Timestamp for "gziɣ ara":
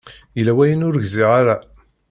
1.05-1.55